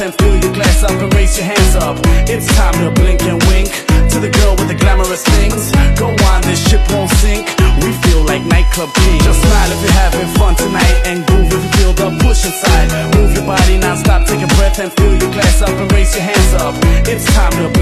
[0.00, 1.96] and fill your glass up and raise your hands up.
[2.28, 3.70] It's time to blink and wink
[4.12, 5.72] to the girl with the glamorous things.
[5.96, 7.48] Go on, this ship won't sink.
[7.80, 9.24] We feel like nightclub kings.
[9.24, 12.88] Just smile if you're having fun tonight and groove if you feel the push inside.
[13.16, 16.24] Move your body non-stop, take a breath and fill your glass up and raise your
[16.24, 16.74] hands up.
[17.08, 17.75] It's time to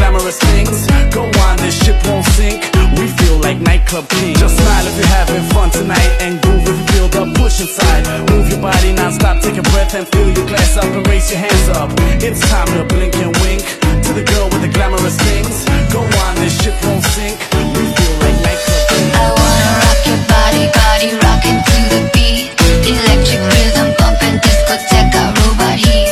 [0.00, 0.88] glamorous things.
[1.12, 2.64] Go on, this ship won't sink.
[2.96, 4.40] We feel like nightclub kings.
[4.40, 8.08] Just smile if you're having fun tonight And groove if you feel the push inside.
[8.30, 11.40] Move your body non-stop, take a breath And fill your glass up and raise your
[11.44, 11.90] hands up.
[12.24, 13.60] It's time to blink and wink
[14.08, 15.68] To the girl with the glamorous things.
[15.92, 17.36] Go on, this ship won't sink.
[17.76, 19.12] We feel like nightclub kings.
[19.20, 22.56] I wanna rock your body, body rocking to the beat.
[22.88, 26.09] Electric rhythm bumping discotheque, robot heat.